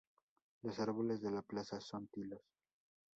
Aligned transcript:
Los 0.63 0.79
árboles 0.79 1.21
de 1.21 1.29
la 1.29 1.43
plaza 1.43 1.79
son 1.79 2.07
tilos. 2.07 2.41